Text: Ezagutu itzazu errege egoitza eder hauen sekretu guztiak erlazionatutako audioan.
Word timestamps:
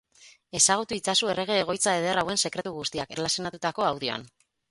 Ezagutu 0.59 0.95
itzazu 0.99 1.29
errege 1.33 1.57
egoitza 1.65 1.93
eder 2.01 2.21
hauen 2.21 2.41
sekretu 2.45 2.73
guztiak 2.79 3.15
erlazionatutako 3.17 3.87
audioan. 3.93 4.27